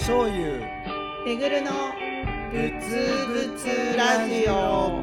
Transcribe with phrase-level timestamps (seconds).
[0.00, 0.60] 醤油。
[1.26, 1.70] めぐるの
[2.50, 5.02] ぶつぶつラジオ。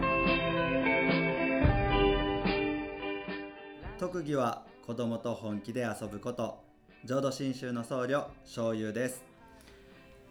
[3.99, 6.63] 特技は子供と本気で遊ぶこと。
[7.03, 9.23] 浄土真宗の僧侶醤油です。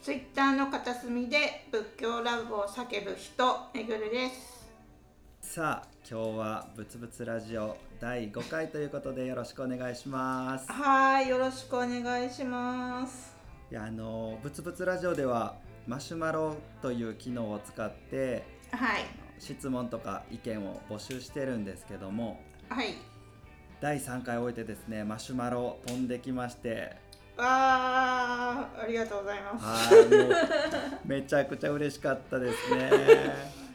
[0.03, 4.65] ツイッターの片隅で仏教ラブを叫ぶ人めぐるです。
[5.41, 10.67] さあ今日はぶつぶつラジオ第5回ということでよろしくお願いします。
[10.73, 13.34] はいよろしくお願いします
[13.71, 19.03] いやあのぶつぶつラジオではマシュマロという機能を使ってはい。
[19.39, 22.95] 質問とか意見を募集してるんですけどもはい。
[23.81, 26.97] 第3回を終えてですねマシュマロ飛んできまして。
[27.37, 29.65] あーありがとうございます。
[29.95, 30.35] はいもう
[31.05, 32.91] めちゃくちゃ嬉しかったですね。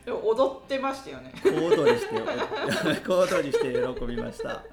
[0.06, 1.34] でも踊ってましたよね。
[1.44, 2.16] 小躍りして
[3.06, 4.64] 小躍りして喜びました。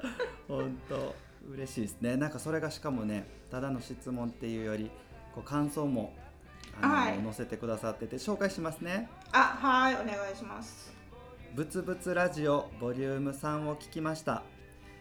[0.47, 1.15] 本当
[1.51, 2.17] 嬉しいですね。
[2.17, 4.89] なんかそれがしかもねただの質問っていうより
[5.37, 6.15] こう感想も
[6.81, 7.23] あの、はい。
[7.23, 9.11] 載せてくださってて紹介しますね。
[9.33, 10.97] あはいお願いします。
[11.55, 14.43] ぶつぶつラジオボリューム3を聞きました。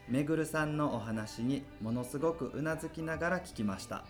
[0.10, 3.96] めぐるさんのお話にものすごくうなずきながら聞きました。
[3.96, 4.04] は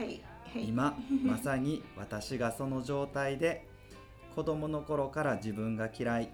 [0.00, 0.66] いはい。
[0.66, 3.68] 今 まさに私がその状態で
[4.34, 6.30] 子供の頃から自分が嫌い。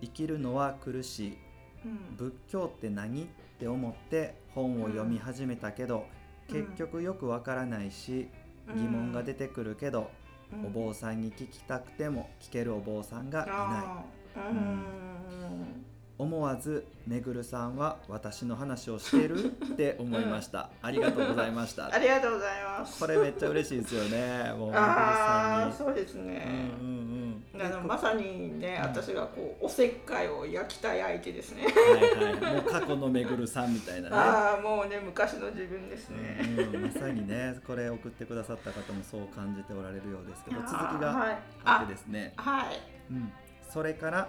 [0.00, 1.38] 生きるのは苦しい。
[1.84, 2.16] うん。
[2.16, 3.24] 仏教って何？
[3.24, 3.26] っ
[3.58, 6.06] て思って本を読み始めたけど、
[6.48, 6.54] うん。
[6.54, 8.28] 結局よくわからないし
[8.68, 10.10] 疑問が出てくるけど、
[10.52, 10.66] うん。
[10.66, 14.04] お坊さんに聞きたくても聞けるお坊さんがいな
[14.36, 14.40] い。
[14.40, 15.84] うん
[16.22, 19.44] 思わずめぐるさんは私の話をしてる？
[19.44, 21.92] って思いました、ありがとうございました。
[21.92, 23.00] ありがとうございます。
[23.00, 24.52] これめっちゃ嬉しいですよね。
[24.52, 26.46] もうめぐるああさんそうですにね、
[26.80, 27.60] うんうんうん。
[27.60, 28.88] あのまさにね、うん。
[28.90, 31.64] 私がこうおせっかいを焼きたい相手ですね。
[31.64, 32.54] はいはい。
[32.54, 34.14] もう過去のめぐるさんみたいなね。
[34.14, 36.40] ああもうね昔の自分ですね。
[36.56, 36.82] うんうん。
[36.82, 41.38] まさにねこれ送ってくださった方もそう感じておられるようですけど続きがはい。
[41.64, 42.78] あってですね、はい。
[43.10, 43.32] うん、
[43.68, 44.28] それから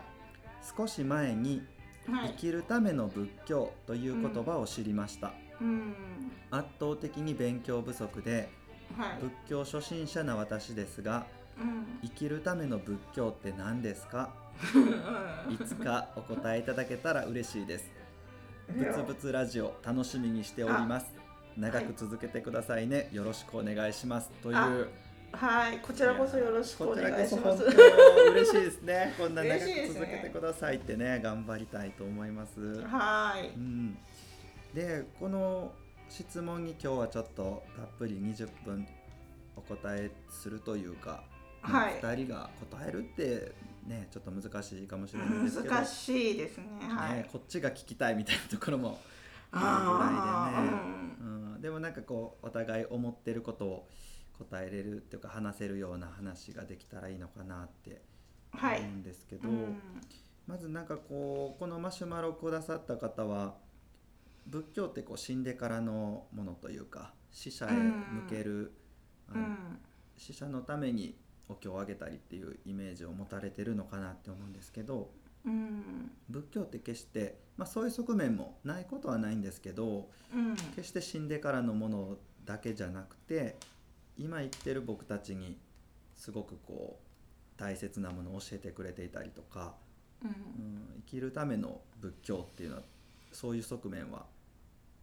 [0.78, 1.62] 少し前に
[2.10, 2.30] はい。
[2.30, 5.94] 生きるための仏教という言葉を知りました、うん。
[6.52, 8.50] 圧倒的に勉強不足で
[8.98, 9.20] はい。
[9.22, 11.26] 仏教初心者な私ですが
[11.60, 12.00] うん。
[12.04, 14.34] 生きるための仏教って何ですか？
[15.50, 17.92] いつかお答えいただけたら嬉しいです。
[18.70, 21.08] ぶつぶつラジオ楽しみにしております。
[21.58, 24.32] 長く続けてくださいね、よろしくお願いします。
[24.42, 24.70] というあ
[25.34, 27.64] はいこちらこそよろしくお願いします。
[27.64, 33.50] 嬉しいですね こんな長く続けてくださいってね頑張りたいと思います、はい。
[33.50, 33.98] うん、
[34.74, 35.74] でこの
[36.08, 38.88] 質問に今日はちょっとたっぷり20分
[39.56, 41.24] お答えするというか、
[41.62, 43.54] はい2人が答えるって
[43.88, 46.66] ねちょっと難しいかもしれないですけど難しいですね。
[46.82, 47.18] はい。
[47.18, 49.00] ね、こっちが聞きたいみたいなところも
[49.52, 53.90] ああるぐらいでね、ーうん、でもなんかこうお互い思ってることを
[54.50, 58.02] 答えれるっていうか話せるような話ができたらいいのかなって
[58.54, 58.82] 思はい。
[58.82, 59.82] うんですけど、うん。
[60.48, 63.56] まずなんかこうこのマシュマロをくださった方は
[64.48, 68.74] 仏教ってこう死んでからのものというか死者へ向ける、
[69.34, 69.80] うん。
[70.18, 71.18] 死者のために
[71.50, 75.12] お経をあげたりっていうイメージを持たれてるのかなって思うんですけど
[75.46, 76.12] うん。
[76.30, 80.56] 仏教って決して、まあ、そういう側面もないことはないんですけどうん。
[80.76, 83.58] 決して死んでからのものだけじゃなくて
[84.18, 85.58] 今生きてる僕たちに
[86.16, 89.74] すごくこう大切なものを教えてくれていたりとか、
[90.22, 90.30] うん。
[90.30, 90.36] うん、
[90.98, 92.82] 生きるための仏教っていうのは
[93.32, 94.26] そういう側面は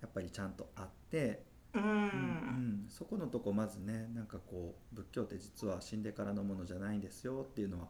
[0.01, 1.43] やっぱりちゃんとあって、
[1.75, 7.87] ううんんそこのとこまずねなんかこう仏教って実は死んでからのものじゃないんですよっていうのは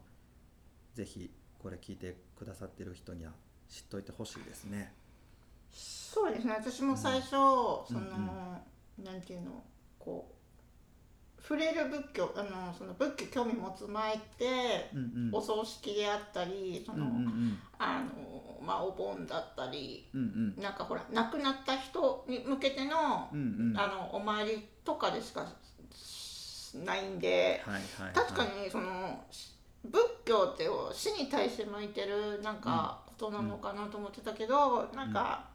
[0.93, 3.31] ぜひこれ聞いてくださってる人には
[3.69, 4.93] 知っといてほしいですね。
[5.71, 6.53] そうですね。
[6.53, 8.61] 私も最初、その、
[9.01, 9.63] なんていうの
[9.97, 10.40] こう
[11.51, 15.35] 触れる仏教あのその仏教興味持つ前って、うんうん。
[15.35, 17.59] お葬式であったりその、うんうんうん。
[17.77, 20.63] あのまあお盆だったりうんうん。
[20.63, 23.77] なんかほら亡くなった人に向けての,、うんうん。
[23.77, 25.45] あのお参りとかでしか
[26.85, 29.21] ないんではいはいはい、確かにその
[29.83, 35.49] 仏教って死に対して向いてるなんかことなのかなと思ってたけど、なんか、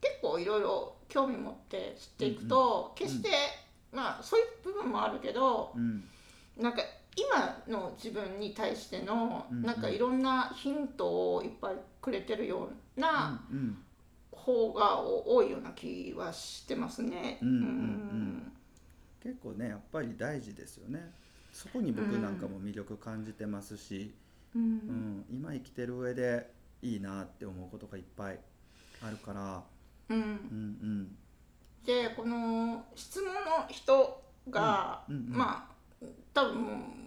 [0.00, 3.28] 結構いろいろ興味持って知っていくと、決して、
[3.92, 6.04] まあそういう部分もあるけどうん。
[6.58, 6.82] なんか
[7.16, 9.62] 今の自分に対しての、うんうん。
[9.64, 13.40] なんかいろんなヒントをいっぱいくれてるような
[14.30, 17.38] 方が多いような気はしてますね。
[17.42, 17.54] うんうん。
[17.54, 18.52] うん。
[19.22, 21.12] 結構ねやっぱり大事ですよね。
[21.52, 24.14] そこに僕なんかも魅力感じてますし、
[24.54, 24.62] うん。
[24.62, 25.24] うん。
[25.30, 26.50] 今生きてる上で
[26.82, 28.38] いいなって思うことがいっぱい
[29.02, 29.62] あるから。
[30.08, 30.18] うん。
[30.18, 31.16] うんうん
[31.84, 35.38] でこの質問の人が、うんうんうん。
[35.38, 36.04] まあ
[36.34, 36.98] 多分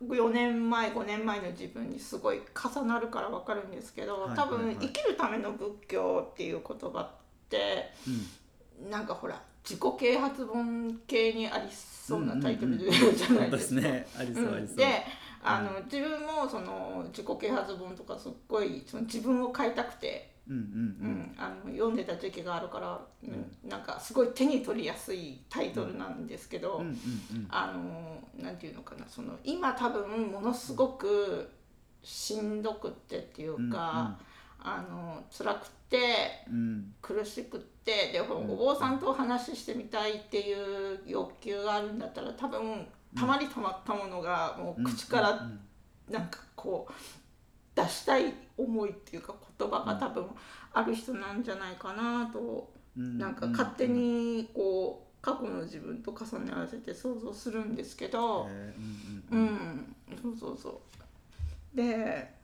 [0.00, 7.10] 4年前5年前の自分にすごい重なるから分かるんですけど、はい多分、生きるための仏教っていう言葉っ
[7.48, 8.90] てうん。
[8.90, 13.80] なんかほら自己啓発本系にありそうなタイトルじゃないですか。
[13.80, 14.76] ねありそうありそう、うん。
[14.76, 15.04] で
[15.42, 20.64] あの、自分もその自己啓発本とかすっごいその自分を変えたくて、うんうんう
[21.04, 21.10] うん。
[21.20, 27.46] ん、あの読んでた時期があるから、うん、なんかすごい手に取りやすいタイトルなんですけど、うんうんうん。
[27.50, 31.50] あのなんていうのかなその今多分ものすごく
[32.02, 34.18] しんどくってっていうか、
[34.60, 35.98] あの辛くて
[36.50, 36.94] うん。
[37.00, 40.54] 苦しくってでお坊さんとお話ししてみたいってい
[40.94, 42.86] う欲求があるんだったら多分
[43.16, 45.60] たまりたまったものがもう口からうん。
[46.10, 46.92] なんかこう
[47.74, 50.26] 出したい思いっていうか言葉が多分
[50.72, 53.18] ある人なんじゃないかなとうん。
[53.18, 59.34] なんか勝手にこう過去の自分と重ね合わせて想像するんですけど、えー。
[59.34, 59.96] ううんん。
[60.22, 60.80] そうそうそ
[61.74, 61.76] う。
[61.76, 62.36] で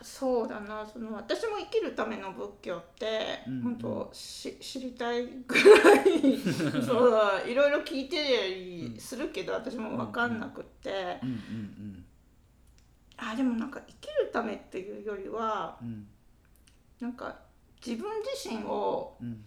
[0.00, 0.86] そうだな。
[0.86, 6.38] その私も生きるための仏教って、うん本当し知りたいぐらい
[6.84, 8.16] そうだいろいろ聞いて
[8.48, 11.97] りするけど、私も分かんなくって、うんうん
[13.18, 16.06] あでもなんか生きるためっていうよりはうん
[17.00, 17.36] なんか
[17.84, 19.44] 自分自身をうん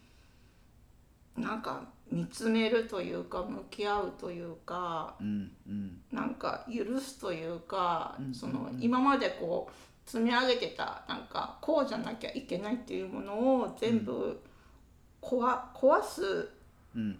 [1.37, 1.81] なんか
[2.11, 14.41] 見つめるというか向き合うというかうんうんなんか許すというか、うんそのうん今までこう積み上げてたなんかこうじゃなきゃいけないっていうものを全部
[15.21, 16.49] 壊壊す
[16.95, 17.17] うん。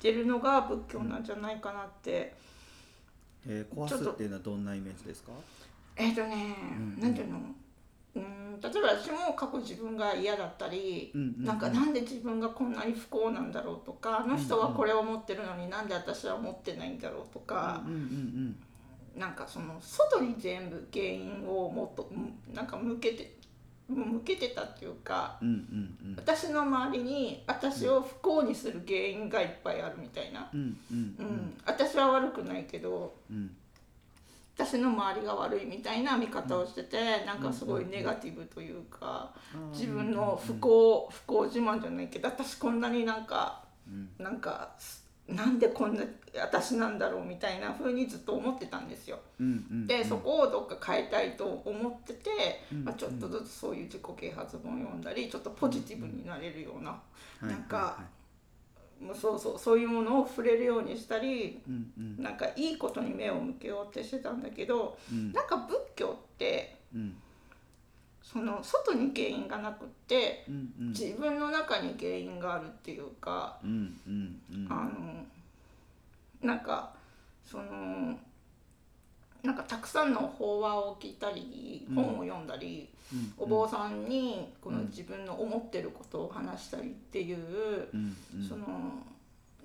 [0.00, 2.34] ってるのが仏教なんじゃないかなって、
[3.46, 5.32] えー、壊すっていうのはどんなイメージですか？
[5.96, 7.38] えっ、とね、うんなんていうの？
[8.16, 11.44] うん例えば私も過去自分が嫌だったり、うんうんうん。
[11.44, 18.56] なんかなんで自分がこんなに不幸なんだろうとかあの人はこれを持ってるのになんで私は持ってないんだろうとか、うんうん
[19.16, 23.36] なんかその外に全部原因をもっとうんなんか向けて
[23.88, 26.10] 向けてたっていうかうんうんうん。
[26.10, 31.54] うん私の周りに私を不幸にする原因がいっぱいあるみたいな、うんうんううんん
[31.90, 33.50] 私は悪くないけどうん。
[34.56, 39.30] 私の周りが悪いみたいな見方をしててなんかすごいネガティブというか
[39.72, 44.10] 自分の不幸不幸自慢じゃないけど私こんなになんかうん。
[44.22, 44.70] なんか
[45.30, 46.02] なんでこんな
[46.34, 49.18] 私なんだろうみたいな風にずっと思ってたんですよ。
[49.38, 49.46] うん。
[49.46, 49.86] うん。
[49.86, 52.30] でそこをどっか変えたいと思ってて、
[52.72, 52.84] うん。
[52.84, 56.98] まあ、ちょっとずつそういう自己啓発本を読んだりちょっとポジティブになれるような、は
[57.42, 57.46] い。
[57.46, 58.06] なんかはもう
[59.14, 62.22] そうそうそういうものを触れるようにしたりうんうん。
[62.22, 65.32] なんかいいことに目を向けようってしてたんだけどうん。
[65.32, 67.16] なんか仏教ってうん。
[68.22, 70.88] その外に原因がなくってうんうん。
[70.90, 74.66] 自分の中に原因があるっていうか、うんうんうん。
[74.70, 75.26] あの
[76.42, 76.92] なんか
[77.44, 78.18] その
[79.42, 83.32] なんかたくさんの法話を聞いたりうん本を読んだり、うん。
[83.38, 87.38] お坊さんにこの自分の思ってることを話したりっていう、
[88.46, 88.66] その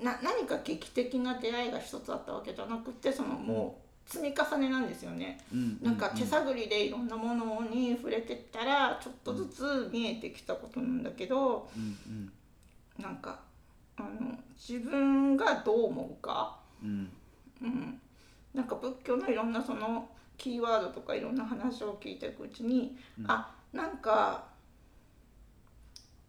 [0.02, 5.40] な何か劇的な出会いが一つあったわけじゃなくてそのもう積み重ねなんですよね。
[5.54, 5.80] うん。
[5.82, 12.32] なんか手探りでいろんなものに触れてったらちょっとずつ見えてきたことなんだけどうん。
[13.02, 13.40] なんか
[13.98, 17.10] あの自分がどう思うか、うん。
[17.62, 18.02] うん、
[18.56, 20.08] なんか仏教のいろんなその
[20.38, 23.26] キーワードとかいろんな話を聞いていくうちに、うん。
[23.30, 24.46] あなんか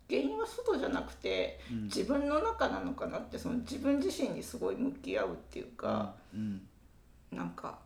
[0.09, 1.85] 原因は外じゃなくてうん。
[1.85, 6.61] 自分の中なのかなってその自分自身にすごい向き合うっていうか、うん。
[7.31, 7.79] なんか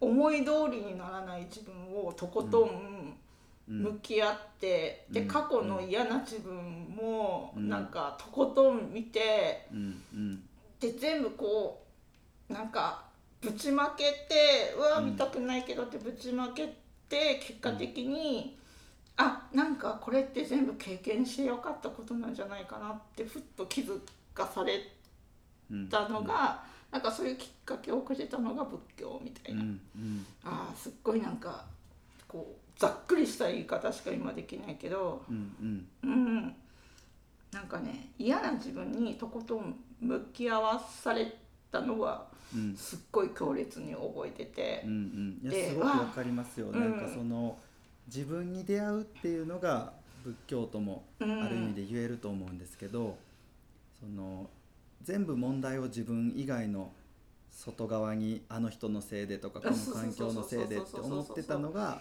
[0.00, 3.16] 思い通りにならない自分をとことん
[3.68, 3.82] うん。
[3.84, 5.14] 向き合って、うん。
[5.14, 6.54] で過去の嫌な自分
[6.94, 7.68] もうん。
[7.70, 9.66] なんかとことん見て、
[10.78, 11.86] で全部こ
[12.50, 13.11] うなんか
[13.42, 15.06] ぶちまけてうわうん。
[15.06, 16.66] 見たくないけどってぶちまけ
[17.08, 18.56] て結果的に、
[19.16, 24.00] あなんかこれって全部経験してよかったことなんじゃないかなってふっと気づ
[24.32, 24.80] かされ
[25.70, 29.80] うんたのが、なんかそういうきっかけをくれたのが仏教みたいな、うん。
[29.96, 30.26] うん。
[30.44, 31.64] あーすっごいなんか
[32.28, 35.86] こうざっくりした言い方しか今できないけどうん。
[36.02, 36.10] うん。
[36.10, 36.54] うん。
[37.52, 41.34] なんかね嫌な自分にとことん向き合わされ
[41.70, 42.31] たのはうん
[42.76, 44.82] すっごい強烈に覚えてて。
[44.84, 45.48] う、んうん。
[45.48, 47.58] いでやすごくわかりますよ、わなんかその
[48.06, 49.92] 自分に出会うっていうのが
[50.24, 51.48] 仏教ともあうん。
[51.48, 53.16] る意味で言えると思うんですけど、
[54.00, 54.48] その
[55.02, 56.92] 全部問題を自分以外の
[57.50, 62.00] 外側にあの人のせいでとかこの環境のせいでって思ってたのが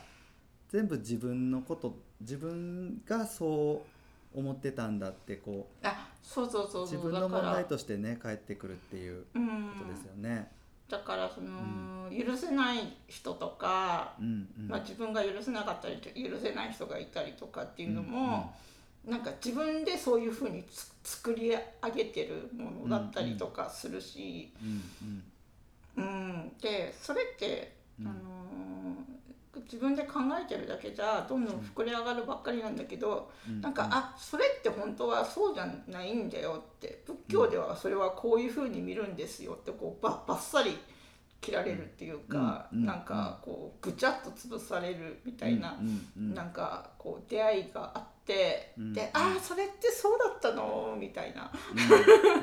[0.69, 4.00] 全部自分のこと自分がそう
[4.33, 9.73] 思ってたんだってこうあそうそうそう自分の問だから題としてね返ってくるっていううん。
[9.77, 10.51] ことですよね。
[10.91, 14.67] だからその、許せない人とか、うんうん。
[14.67, 18.53] まあ、自分が許せなかったり許せない人がいたりとかっていうのも、
[19.05, 25.23] なんか自分でそういうふうにつ作り上げてるものだったりとかするし、うん。
[25.95, 26.51] うん。
[26.61, 28.07] でそれって、うん。
[28.07, 29.20] あのー
[29.59, 33.59] 自分で考えてるだけじゃどんどん膨れ上がるばっかりなんだけど、うん。
[33.59, 40.77] なんか、あそれって本当はそうじゃないんだよって仏教ではそれはこういうふうに見るんですよってこうばばっさり
[41.41, 42.79] 切られるっていうか、うん。
[42.79, 42.85] うん。
[42.85, 46.07] なんかこうぐちゃっと潰されるみたいな、うん。
[46.17, 46.33] うん。
[46.33, 48.93] なんかこう出会いがあって、うん。
[48.93, 50.95] でああそれってそうだったの？
[50.97, 51.51] みたいな。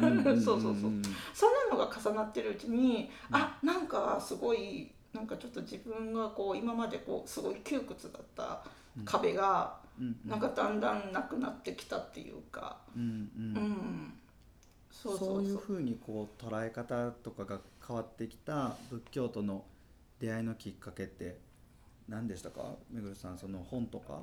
[0.02, 0.18] うん。
[0.26, 0.36] うん。
[0.42, 0.90] そうそうそう。
[1.32, 8.62] そんなのが重なってるうちに、あなんかすごいなんかちょっと自分がこう今までこうすごい窮屈だった
[9.04, 13.56] 壁が、うんなんかだんだんなくなってきたっていうか、うんうん。
[13.56, 14.12] うん、
[14.92, 15.82] そういうふう。
[15.82, 19.64] にこう捉え方とかが変わってきた仏教との
[20.20, 21.38] 出会いのきっかけって
[22.08, 22.76] 何でしたか？
[22.92, 24.20] めぐるさんその本とか？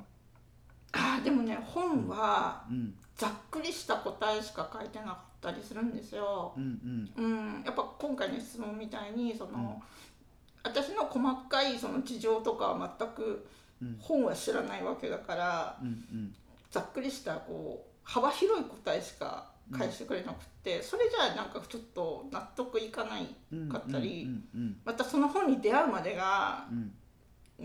[0.94, 2.96] あーでもね本はうん。
[3.18, 6.54] ざっくりした答えしか書いてなかったりするんですよ。
[6.56, 7.26] うんうん。
[7.26, 7.28] う
[7.60, 9.82] ん、やっぱ今回の質問みたいにその、
[10.66, 13.48] 私の細かいその事情とかは全く
[13.82, 16.36] うん本は知らないわけだから、うんうん。
[16.72, 26.94] ざっくりしたこう幅広い答えしか返してくれなくって、それじゃあなんかちょっと納得いかないうんかったりうんうんまたその本に出会うまでがうん。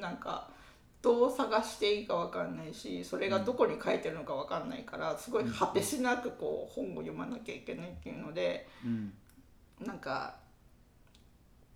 [0.01, 0.49] なんか
[1.03, 9.13] どう探していいかわかんないしそれがどこに書いてるのかわかんないからすごい果てしなくこう本を読まなきゃいけないっていうのでうん。
[9.85, 10.37] なんか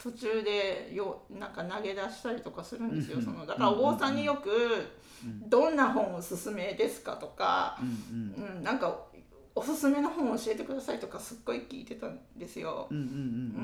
[0.05, 3.17] 途中でよなんか投げ出したりとかするんですよ。
[3.17, 4.51] うんそのだからお坊さんによく
[5.49, 8.15] 「どんな本おすすめですか?」とかう
[8.61, 9.07] んなんか
[9.55, 12.87] おすすめの本教えてくださいとかすっごい聞いてたんですよ。
[12.91, 13.07] うんうんう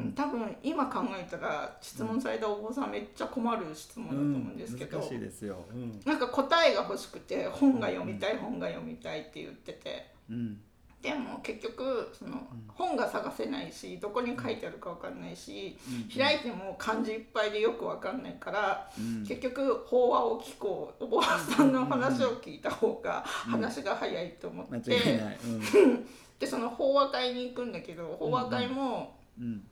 [0.08, 5.62] ん、多分今考えたら質問されたお坊さんめっちゃ困る質問だと思うんですけど、難しいですよ。
[5.70, 6.00] うん。
[6.06, 10.14] なんか答えが欲しくて本が読みたい本が読みたいって言ってて。
[10.30, 10.62] うん
[11.02, 15.78] でも結局その本が探せないしどこに書いてあるか分かんないし
[16.14, 19.26] 開いても漢字いっぱいでよく分かんないからうん。
[19.26, 21.04] 結局法話を聞こう。
[21.04, 24.98] お坊さんの話を聞いた方が話が早いと思間って。
[26.38, 29.66] でその法話会に行くんだけど法話会も、うん。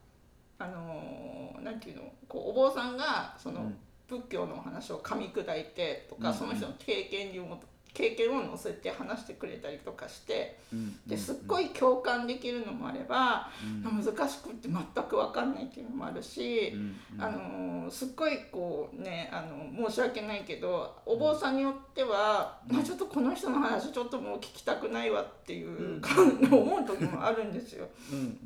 [0.58, 3.76] あのーなんていうのこうお坊さんがその、うん。
[4.08, 6.34] 仏教のお話を噛み砕いてとか、うん。
[6.34, 7.60] その人の経験にも
[7.98, 13.50] 経験を載せて話してくれたりとかしてうんですっごい共感できるのもあれば、
[13.84, 14.04] うん。
[14.04, 16.72] 難しくって全く分かんないっていうのもあるし。
[17.18, 26.10] あのーすっごいこうねあの申し訳ないけどお坊さんによっては、まあ、ちょっとこの人の話ちょっともう聞きたくないわっていうか、
[26.50, 27.86] 思う時もあるんですよ。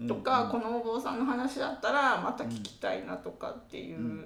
[0.06, 4.25] とか、このお坊さんの話だったらまた聞きたいなとかっていう、う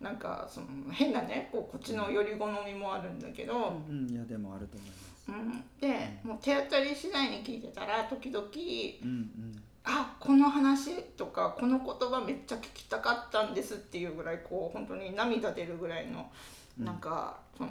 [0.00, 4.10] なんかその変なねこうこっちのより好みもあるんだけど、うん。
[4.10, 5.06] いやでもあると思います。
[5.28, 5.64] うん。
[5.80, 9.62] でもう手当たり次第に聞いてたら時々うんうん。
[9.84, 16.28] あこの話とかこの言葉めっちゃ聞きたかったんですっていうぐらいこう本当に涙出るぐらいの
[16.76, 17.70] なんかその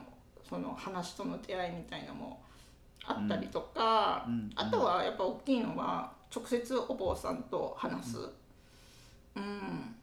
[0.49, 2.41] その話との出会いみたいなのも
[3.05, 4.33] あったりとか、うん。
[4.33, 4.51] うん。
[4.55, 8.17] あとはやっぱ大きいのは直接お坊さんと話す。
[9.35, 9.95] うん。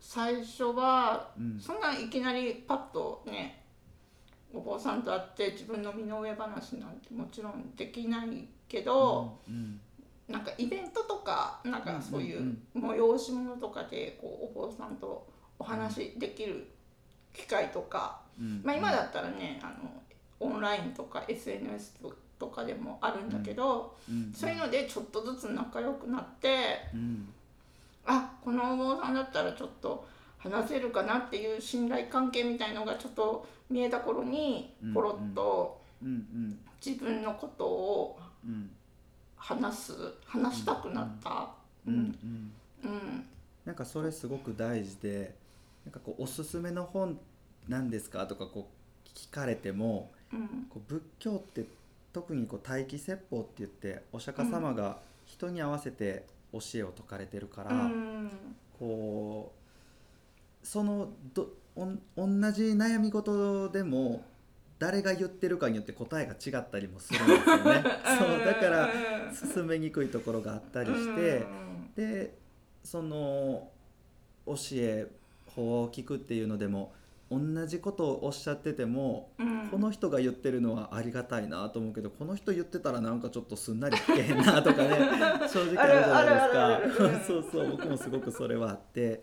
[0.00, 1.60] 最初はうん。
[1.60, 3.61] そんないきなりパッとね
[4.54, 9.80] お坊さんと会って自分の身の上話なんてもちろんできないけど、うん
[10.28, 15.26] なんかイベントとかなんかそういうんう催し物とかでこうお坊さんと
[15.58, 16.66] お話できる
[17.34, 18.62] 機会とか、うん。
[18.64, 20.02] まあ、今だったらねあの
[20.40, 21.98] オンラインとか SNS
[22.38, 24.32] とかでもあるんだけど、うん。
[24.32, 27.28] そういうのでちょっとずつ仲良くなってうん。
[28.06, 30.08] あこのお坊さんだったらちょっと
[30.42, 35.80] 話せるかなっていう信頼関係みたいのがちょっと見えた頃にうんポロッと
[36.84, 38.70] 自分のことをうん
[39.36, 39.92] 話す
[40.24, 41.48] 話したくなった。
[41.86, 42.18] うん
[43.64, 45.36] なんかそれすごく大事で
[45.84, 47.18] なんかこうおすすめの本
[47.68, 48.68] なんですかとかこ
[49.06, 50.66] う聞かれてもうん。
[50.68, 51.64] こう仏教って
[52.12, 58.30] 特にこう待機説法って言ってお釈迦様が人に合わせて教えを説かれてるから、うん。
[58.78, 59.61] こう
[60.62, 64.24] そのどおん同じ悩み事でも
[64.78, 67.84] 誰が言ってるかによって答えが違ったりもするんですよね。
[68.18, 68.90] そうだから
[69.32, 71.46] 進めにくいところがあったりして、
[71.94, 72.34] で
[72.82, 73.68] その
[74.44, 75.06] 教え
[75.46, 76.92] 法を聞くっていうのでも
[77.30, 79.68] 同じことをおっしゃってても、うん。
[79.68, 84.98] この人が言ってるのはありがたいなと思うけどこの人言ってたらなんかちょっとすんなり聞けへんなとかね。
[85.48, 87.24] 正直あるじゃないですか。
[87.26, 89.22] そうそう僕もすごくそれはあって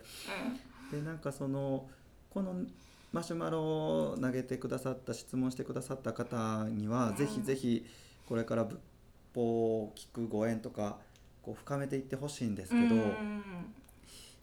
[0.91, 1.87] でなんかその
[2.29, 2.55] この
[3.11, 3.61] マシュマロ
[4.11, 7.85] を投げてくださった質問してくださった方には、うんぜひぜひ
[8.27, 8.77] これから仏
[9.33, 10.97] 法を聞くご縁とか
[11.41, 13.43] こう深めていってほしいんですけど、うん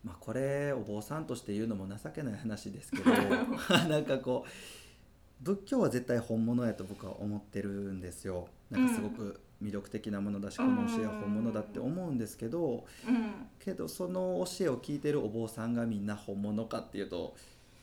[0.03, 3.11] まあ、これお坊さんとして言うのも情けない話ですけど
[3.89, 8.49] なんかこう仏教は絶対本物やと僕は思ってるんですよ。
[8.71, 13.49] なんかすごく魅力的なものだし、この教えは本物だって思うんですけど、うん。
[13.59, 17.35] けどその教えを聞いてるお坊さんがみんな本物かっていうと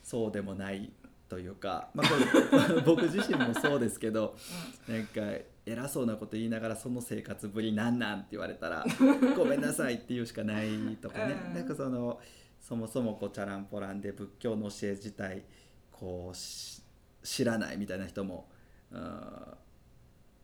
[0.03, 0.91] そうでもない
[1.27, 2.15] というか、まあ、こ
[2.73, 4.35] れ 僕自身もそうですけど
[4.87, 5.21] なんか
[5.65, 8.85] 偉そうなこと言いながらその生活ぶりなんなんって言われたら
[9.35, 11.53] ごめんなさいって言うしかないとかね、うん。
[11.55, 12.19] なんかその
[12.59, 15.43] そもそもこうチャランポランで仏教の教え自体
[15.91, 16.81] こうし
[17.23, 18.49] 知らないみたいな人も、
[18.91, 19.01] うん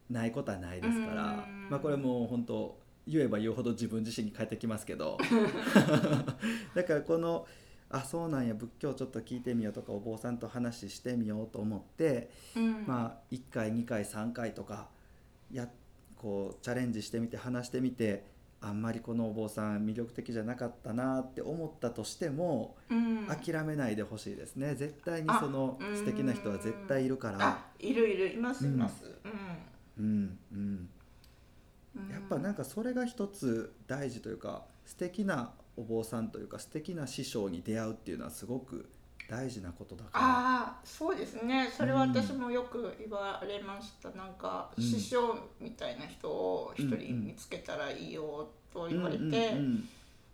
[0.09, 1.67] ないことはないですから、うん。
[1.69, 5.17] まあこれもう本当言えば言うほど自分自身に返ってきますけど。
[6.75, 7.47] だからこの
[7.91, 12.85] あそうなんや仏教ちょっと聞いてみようとかお坊さんと話してみようと思って、うん。
[12.85, 14.89] まあ1回2回3回とか
[15.51, 15.67] や
[16.15, 18.23] こうチャレンジしてみて話してみて
[18.61, 23.27] あんまりこのお坊さん魅力的じゃなかったなって思ったとしても、うん。
[23.27, 24.75] 諦めないでほしいですね。
[24.75, 25.95] 絶対にあそのうん。
[25.95, 27.37] 素敵な人は絶対いるから。
[27.41, 29.05] あいるいるいますいます。
[29.05, 29.31] うん
[29.99, 30.89] うんうん。
[32.11, 38.89] やっぱなんかそれが一つ大事というか素敵なお坊さんというか素敵な師匠に出会うっていうのはすごく
[39.29, 40.25] 大事なことだから。
[40.25, 41.69] ああそうですね。
[41.75, 44.83] それは私もよく言われました、なんかうん。
[44.83, 49.89] 師匠みたいな人を一うんうん人見つけたらいいよと言われて、うんうんうん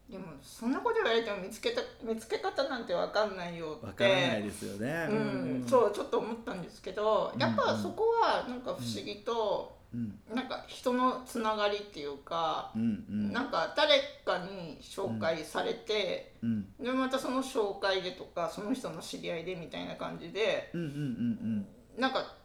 [0.10, 3.86] でもそんなこと言われても見つけた見つけ方なんて分かんないよって。
[3.88, 5.08] わからないですよね。
[5.10, 10.20] うん、そうちょっと思ったんですけどやっぱうんうんそこはなんか不思議と、うん。
[10.36, 13.04] なんか人のつながりっていうか、うん。
[13.10, 13.32] うん。
[13.32, 16.68] なんか誰かに紹介されて、うん。
[16.80, 21.66] でまたその紹介でとかその人の知り合いでみたいな感じでうんうんうん
[22.00, 22.45] なんかパ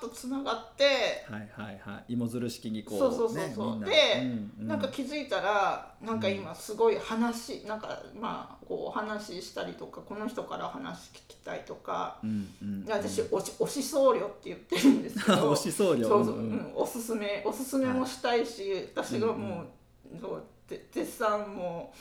[0.00, 0.84] パパパーっとつながって、
[1.28, 2.12] うんはいはいはい。
[2.12, 3.80] 芋づる式にこうそうそうそうそう。
[3.80, 4.68] ねでうんうん。
[4.68, 12.18] なんか気づいたらなんか今すごい話なんかまあこうお話ししたりとかこの人から話聞きたいとか。
[12.22, 16.56] うんうんで私推し推し僧侶って言ってるんですけど 推し僧侶そうそう、ううん。
[16.56, 19.64] んおすすめおすすめもしたいし、私がも
[20.12, 21.98] う,、そうで絶賛もう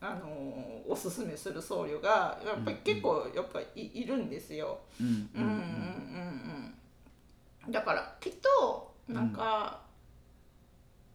[0.00, 4.78] あのーおすすめする僧侶がやっぱり結構やっぱいいるんですよ。
[5.00, 5.06] うん。
[5.06, 6.55] うんうんうんうん
[7.70, 9.80] だからきっとなんか、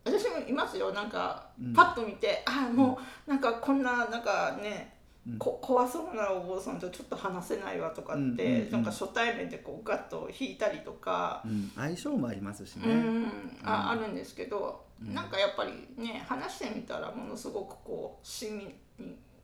[0.04, 0.92] 私もいますよ。
[0.92, 1.74] なんかうん。
[1.74, 4.96] パッと見て、ああもうなんかこんななんかね
[5.28, 5.38] うん。
[5.38, 8.72] こ怖そうなお坊さんとちょっと話せないわとかって、うんうんうん。
[8.72, 11.72] なんか初対面でこうガッと引いたりとか、うん。
[11.76, 12.94] 相性もありますしね。
[12.94, 13.26] うん。
[13.64, 15.14] ああるんですけど、うん。
[15.14, 18.76] なんかやっぱりね話してみたらものすごくこう親身に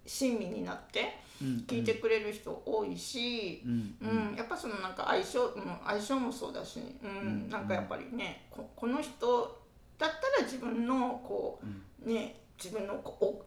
[0.08, 1.66] 親身になってうん。
[1.68, 3.96] 聞いてくれる人多いし、うん。
[4.02, 4.36] うん。
[4.36, 7.10] やっぱそのなんか相性、うん、相性もそうだし、うん。
[7.10, 7.14] う
[7.48, 7.50] ん。
[7.50, 9.62] なんかやっぱりねここの人
[9.98, 11.60] だったら自分のこ
[12.06, 12.96] うね自分の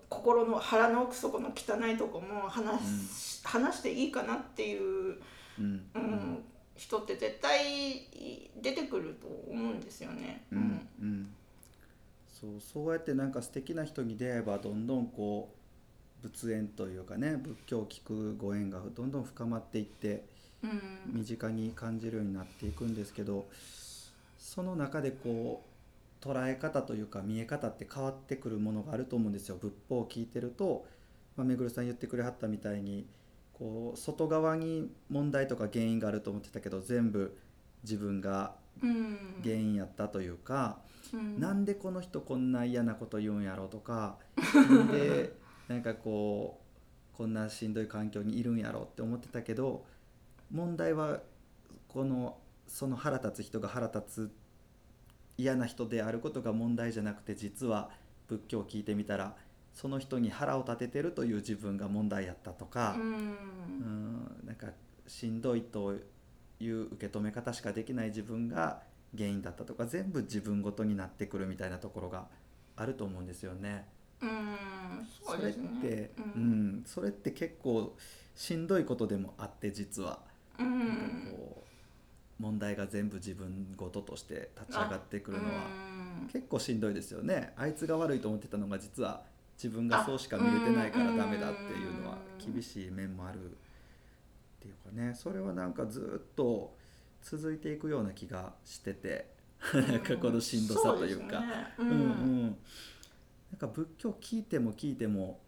[0.09, 2.81] 心の腹の奥底の汚いとこも話
[3.12, 5.20] し,、話していいかなっていう、
[5.59, 5.90] うん。
[5.94, 6.44] うん。
[6.77, 8.09] 人って絶対
[8.62, 10.44] 出てくると思うんですよね。
[10.53, 10.88] うん。
[11.01, 11.35] うん。
[12.29, 15.60] そうそうやってなんか素敵な人に出会えばどんどんこう
[16.23, 20.25] 仏縁というかね仏教を聞くご縁がどんどん深まっていって
[20.63, 21.21] うん。
[21.21, 23.49] 身近に感じるようになっていくんですけど
[24.39, 29.57] その中でこう捉え方というか見え方って変わってくるものがあると思うんですよ。
[29.57, 30.87] 仏法を聞いてると、
[31.37, 33.07] まあ、めぐるさん言ってくれはったみたいに
[33.55, 37.39] こう外側に問題とか原因があると思ってたけど全部
[37.83, 39.41] 自分がうん。
[39.43, 40.79] 原因やったというか、
[41.13, 41.41] うん。
[41.41, 44.19] なんでこの人こんな嫌なこと言うんやろとか
[44.55, 45.33] なんで
[45.71, 46.61] なんかこ
[47.15, 49.85] うこんなしんどい環境にいるんやろって思ってたけど
[50.51, 51.21] 問題は
[51.87, 54.33] このその腹立つ人が腹立つ
[55.39, 57.91] 嫌な人であることが問題じゃなくて実は
[58.27, 59.37] 仏教を聞いてみたら
[59.73, 64.67] その人に腹を立ててるという自分が問題やったとかう、んうんなんか
[65.07, 65.95] しんどいと
[66.59, 68.83] いう受け止め方しかできない自分が
[69.17, 72.27] 原因だったとか全部自分ごとになってくるみたいなところが
[72.75, 73.87] あると思うんですよね。
[74.23, 76.43] うんそうれって、ううん
[76.81, 77.97] ん、それって結構
[78.35, 80.21] しんどいことでもあって実は、
[80.59, 81.71] うんこう
[82.43, 85.51] 問題が全部自分ごととして立ち上がってくるのは
[86.23, 86.29] うん。
[86.33, 87.53] 結構しんどいですよね。
[87.57, 89.23] あいつが悪いと思ってたのが実は
[89.63, 93.39] 自分がそうしか見れてないからダメだっていうのは厳しい面もある
[94.61, 95.15] ていうかね。
[95.15, 96.75] それはなんかずっと
[97.23, 99.39] 続いていくような気がしてて。
[99.75, 101.43] なんかこのしんどさというか。
[101.77, 102.57] そううんうん、
[103.51, 105.41] なんか仏教聞いても聞いても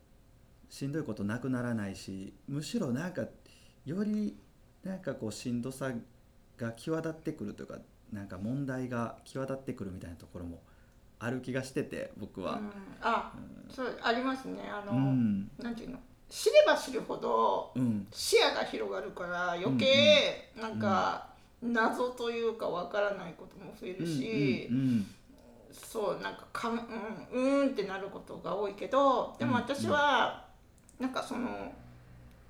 [0.68, 3.26] しんどいことなくならないしむしろなんか
[3.84, 4.36] より
[4.82, 5.92] なんかこうしんどさ
[6.56, 7.78] が際立ってくるというか
[8.12, 10.60] なんか問題が際立ってくるみたいなところも
[11.18, 12.54] ある気がしてて僕は。
[12.54, 12.62] う。
[12.62, 12.70] ん。
[13.00, 13.32] あ
[13.70, 14.68] そうありますね。
[14.68, 15.50] あうの、ん。
[15.58, 15.98] なんていうの？
[16.28, 18.06] 知れば知るほどうん。
[18.10, 21.28] 視野が広がるから余計なんか
[21.62, 25.06] 謎というかわからないことも増えるし、うんうん
[25.86, 30.44] そうなんかかん、うん、うーんってなることが多いけどでも私は、
[30.98, 31.72] なんかその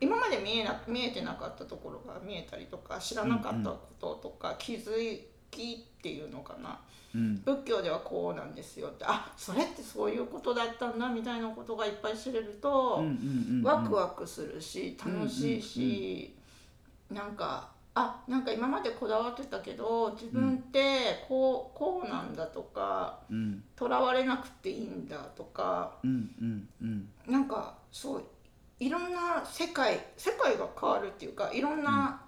[0.00, 6.80] 今まで見えな見えてなかったところが見えたりとか知らなかったこととか、気づきっていうのかな。
[7.14, 7.40] うん。
[7.44, 8.88] 仏教ではこうなんですよ。
[8.88, 13.10] ってあそれってそういうことだったんだみたいなことがいっぱい知れると、うんうん
[13.50, 13.62] うんうん。
[13.62, 16.34] ワクワクするし楽しいし、
[17.10, 23.62] なんかあなんか今までこだわってたけど自分ってこうこうなんだとかうん。
[23.76, 27.08] とらわれなくていいんだとかうんうんうん。
[27.26, 28.24] なんかそう
[28.80, 32.20] いろんな世界世界が変わるっていうかいろんな、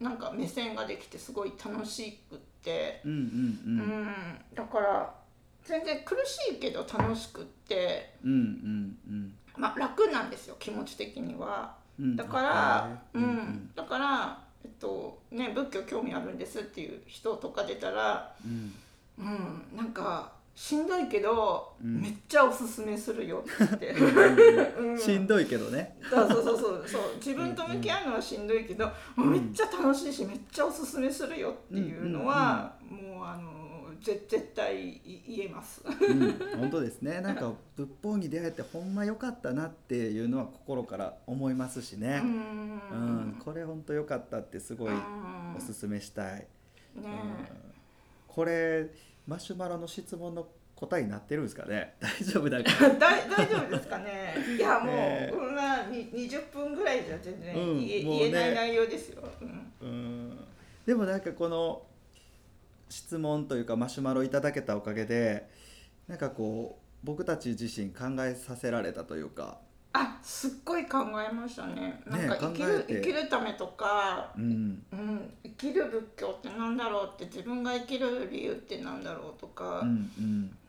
[0.00, 4.14] なんか目線ができてすごい楽しくって、うんうんうん。
[4.54, 5.14] だから
[5.64, 9.34] 全然苦しいけど楽しくって、うんうんうん。
[9.58, 11.76] まあ、楽なんですよ気持ち的には。
[12.00, 12.16] うん。
[12.16, 13.24] だから、ううん。
[13.24, 18.74] ん、だから、えっとね、仏教興味あるんですっていう人とか出たら、うん
[19.18, 22.02] うん、なんかしんどいけど、うん。
[22.02, 23.44] めっちゃおすすめするよ
[23.76, 23.90] って。
[24.76, 24.98] うん。
[24.98, 25.96] しんどいけどね。
[26.10, 26.84] そうそうそうそう。
[26.84, 33.57] そう自分と向き合うのはしんどいけど、もうめっちゃ楽しいしめっちゃおすすめするよっていうのは、もうあの
[34.02, 35.82] ぜ絶対言えます。
[35.84, 37.20] うん、本当ですね。
[37.20, 42.30] なんか仏法に出会えてほんま良かったなっていうのは心から思いますしうね、うん。
[43.30, 45.54] んこれ本当良かったってすごいうん。
[45.56, 46.46] おすすめしたい、ね。
[46.96, 47.04] うん。
[48.26, 48.88] これ
[49.26, 51.94] マシュマロの質問の答えになってるんですかね？
[52.00, 54.34] 大丈夫だか 大大丈夫ですかね？
[54.56, 58.18] いやもう、ねえこんなに20分ぐらいじゃ全然うん言え,、もうね。
[58.20, 59.22] 言えない内容ですよ。
[59.40, 59.48] うん。
[59.48, 60.38] らうん。
[60.86, 61.82] でもなんかこの
[62.88, 65.48] 質問というかマシュマロいただけたおかげで
[66.06, 69.58] なんかこう僕たち自身考えさせられたというか。
[69.92, 72.00] あすっごい考えましたね。
[72.06, 74.82] なんか生きる、生きるためとか、うん。
[74.92, 80.10] うん、生きる仏教ってなんだろうって自分が生きる理由ってなんだろうとかう、ん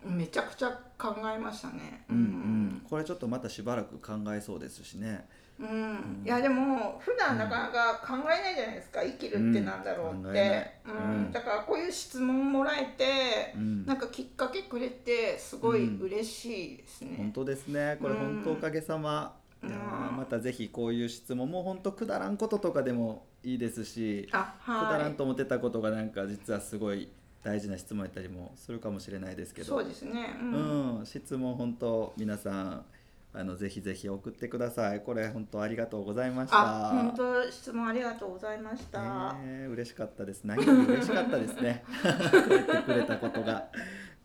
[0.06, 0.18] うん。
[0.18, 2.06] めちゃくちゃ考えましたね。
[2.10, 2.82] うんうん。
[2.90, 5.28] これちょっとまたしばらく考えそうですしね
[5.60, 5.68] うん。
[5.68, 9.02] うんいやでも普段なかなか考えないじゃないですか。
[9.02, 10.72] 生きるってなんだろうって。
[10.86, 11.26] うん。
[11.26, 11.32] うん。
[11.32, 13.86] だからこういう質問もらえて、うん。
[13.86, 17.16] なんかきっかけくれてすごい嬉しいですね。
[17.18, 17.98] 本当ですね。
[18.02, 27.10] これうん本当おかげさま、またぜひこういう質問も本当くだらんこととかでもいいですし、あくだらはんと思ってたことがなんか実はすごい
[27.44, 29.66] 大事な質問やったりもするかもしれないですけい。
[29.66, 29.70] ど。
[29.78, 30.38] そうですね。
[30.42, 30.46] う。
[30.46, 32.86] うんん、質問本当皆さん
[33.32, 35.02] あのぜひぜひ送ってください。
[35.02, 36.88] これ本当ありがとうございました。
[36.88, 39.34] あ本当質問ありがとうございました。
[39.34, 40.44] ねえ嬉しかったです。
[40.44, 41.84] 何より嬉しかったですね。
[42.04, 43.68] 言ってくれたことが、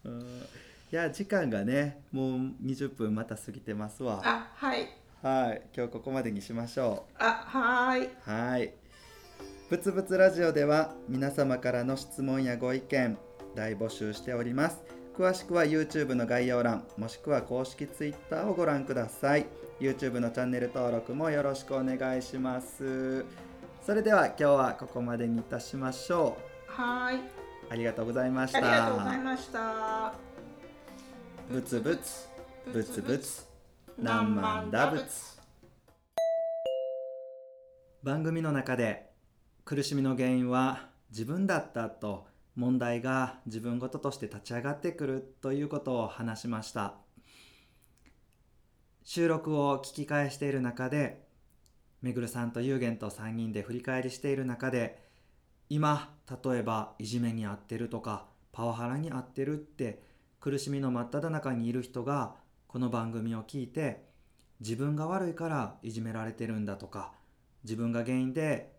[0.05, 0.25] うん、い
[0.90, 4.23] や時間がねもう20分また過ぎてますわ。
[4.25, 4.88] あはい。
[5.23, 5.62] はい。
[5.77, 8.07] 今日ここまでにしましょあはーい。
[8.07, 8.75] うはい。
[9.71, 13.19] ぶつぶつラジオでは皆様からの質問やご意見
[13.55, 19.46] 大募集しております詳しくは YouTube の概要欄もしくは公式 Twitter をご覧ください。
[19.81, 23.24] YouTube のチャンネル登録もよろしくお願いします。
[23.81, 27.20] それでは今日はここまでにいたしましょはーい。
[27.20, 27.20] う
[27.70, 28.59] ありがとうございました。
[28.59, 30.14] ありがとうございました。
[31.48, 32.29] ぶつぶつ
[32.72, 33.46] ぶつぶつ
[33.98, 35.05] 何万打仏
[38.03, 39.11] 番組の中で
[39.64, 46.95] 苦しみの原因は自分だったと問題が自分ごととして立ち上がってくるということを話しました。
[49.03, 51.25] 収録を聞き返している中で
[52.01, 55.03] めぐるさんとゆうげんと3人で振り返りしている中で
[55.69, 60.03] 今例えばいじめに遭ってるとかパワハラに遭ってるって
[60.40, 62.35] 苦しみの真っ只中にいる人が
[62.67, 64.05] この番組を聞いて
[64.61, 67.12] 自分が悪いからいじめられてるんだとか
[67.62, 68.73] 自分が原因で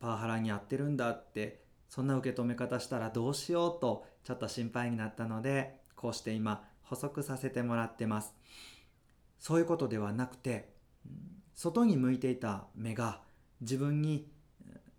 [0.00, 1.61] パワハラに遭ってるんだって
[1.92, 8.34] そんな受け止め方したらどうしようとちょっと心配になったのでこうして今補足させてもらってます。
[9.38, 10.72] そういうことではなくて
[11.04, 11.12] うん
[11.54, 13.20] 外に向いていた目が
[13.60, 14.26] 自分に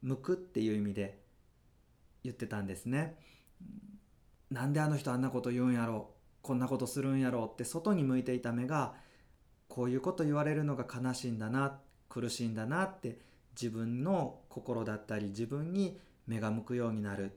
[0.04, 1.18] 向くっていう意味で
[2.24, 3.18] 言ってたんですね。
[4.52, 6.12] なんであの人あんなこと言うんやろ
[6.44, 8.94] こんなことするんやろって外に向いていた目が
[9.68, 13.18] こういうこと言われるのが悲しいんだな苦しいんだなって
[13.60, 17.32] 自分の心だったり自分に目が向くようになる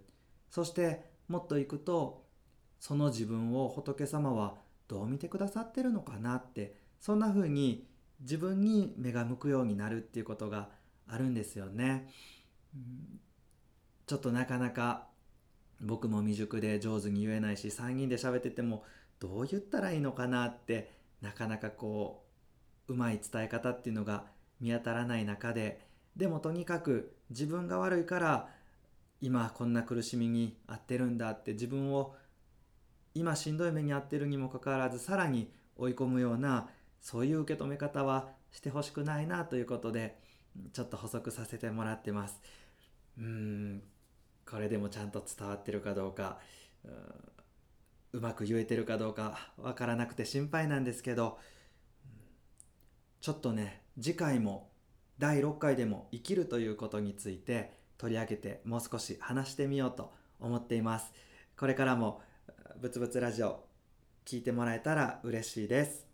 [0.51, 2.25] そしてもっといくと
[2.79, 4.55] その自分を仏様は
[4.89, 7.87] どう見てくださってるのかなってそんな風に
[8.21, 10.69] 自分に目が向くようになるっていうことが
[11.09, 12.09] あるんですよね。
[14.07, 15.09] ちょっとなかなか
[15.81, 18.85] 僕も未熟で上手に言えないし3人で喋ってても
[19.19, 22.25] どう言ったらいいのかなってなかなかこ
[22.89, 24.25] ううまい伝え方っていうのが
[24.61, 25.81] 見当たらない中で
[26.17, 28.49] でもとにかく自分が悪いから
[29.21, 32.15] 今こんな苦しみに遭ってるんだって自分を
[33.15, 36.69] 今しんどい目に遭ってるにもかかわらずさらに追い込むような
[37.01, 40.19] そういう受け止め方はしてほしくないなということで
[40.73, 42.41] ちょっと補足させてもらってます。
[43.19, 43.83] うん
[44.49, 46.39] これでもちゃんと伝わってるかどうか
[48.13, 51.39] うまく言えてるかどうかわからなくて心配なんですけど
[53.21, 54.71] ちょっとね次回も
[55.19, 61.13] 第6回でも生きるということについて取り上げてもう少し話してみようと思っています。
[61.59, 62.21] これからも
[62.81, 63.65] ブツブツラジオ
[64.25, 66.06] 聞いてもらえたら嬉しいです。